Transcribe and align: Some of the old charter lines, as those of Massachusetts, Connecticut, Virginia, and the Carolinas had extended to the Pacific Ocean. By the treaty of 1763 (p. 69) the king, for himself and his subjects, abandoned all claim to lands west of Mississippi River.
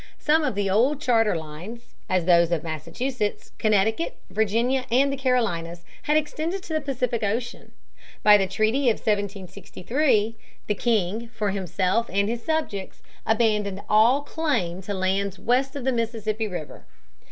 Some 0.17 0.43
of 0.43 0.55
the 0.55 0.67
old 0.67 0.99
charter 0.99 1.35
lines, 1.35 1.93
as 2.09 2.25
those 2.25 2.51
of 2.51 2.63
Massachusetts, 2.63 3.51
Connecticut, 3.59 4.17
Virginia, 4.31 4.85
and 4.89 5.13
the 5.13 5.15
Carolinas 5.15 5.85
had 6.01 6.17
extended 6.17 6.63
to 6.63 6.73
the 6.73 6.81
Pacific 6.81 7.21
Ocean. 7.21 7.71
By 8.23 8.35
the 8.39 8.47
treaty 8.47 8.89
of 8.89 8.95
1763 8.97 9.85
(p. 10.07 10.25
69) 10.31 10.59
the 10.65 10.73
king, 10.73 11.27
for 11.29 11.51
himself 11.51 12.09
and 12.11 12.27
his 12.29 12.43
subjects, 12.43 13.03
abandoned 13.27 13.83
all 13.87 14.23
claim 14.23 14.81
to 14.81 14.95
lands 14.95 15.37
west 15.37 15.75
of 15.75 15.83
Mississippi 15.83 16.47
River. 16.47 16.87